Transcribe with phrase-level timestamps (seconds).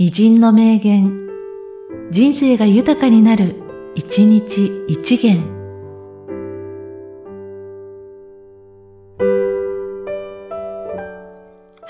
[0.00, 1.28] 偉人の名言、
[2.12, 3.56] 人生が豊かになる、
[3.96, 5.42] 一日一元。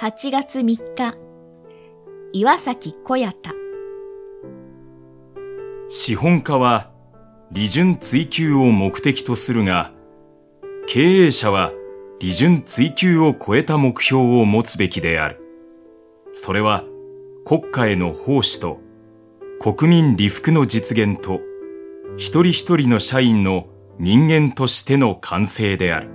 [0.01, 1.19] 8月3日、
[2.33, 3.51] 岩崎小弥太。
[5.91, 6.91] 資本家は
[7.53, 9.93] 利潤追求を目的とするが、
[10.87, 11.73] 経営者は
[12.21, 15.43] 利潤追求を超えた目標を持つべきである。
[16.33, 16.85] それは
[17.49, 18.79] 国家への奉仕と
[19.59, 21.41] 国民利福の実現と
[22.19, 26.11] 一人一人の社員の人間としての完成である。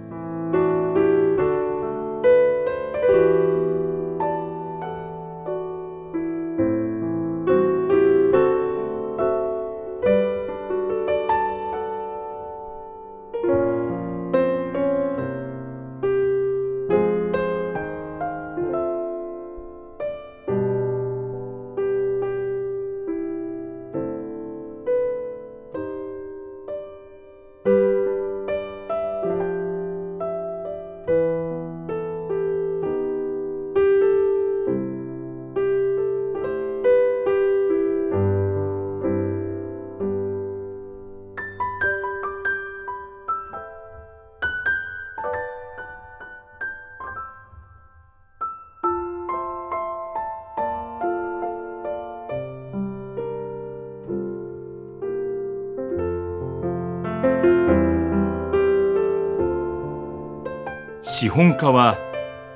[61.05, 61.97] 資本家は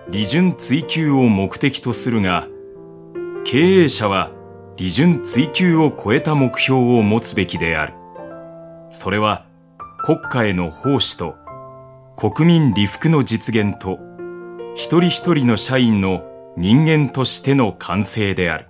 [0.10, 2.48] 利潤追求を目的とするが、
[3.44, 4.32] 経営者は
[4.78, 7.94] 利潤追求を超えた目標を持つべきである。
[8.90, 9.46] それは
[10.06, 11.36] 国家への奉仕と
[12.16, 14.00] 国民利福の実現と
[14.76, 16.24] 一人一人の社員の
[16.56, 18.70] 人間としての完成である。